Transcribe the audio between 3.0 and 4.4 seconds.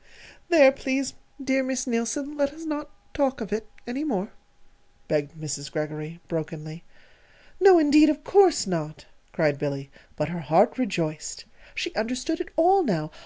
talk of it any more,"